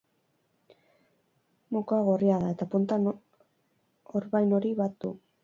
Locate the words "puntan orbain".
2.73-4.59